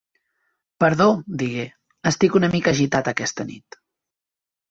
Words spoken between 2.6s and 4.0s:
agitat aquesta nit".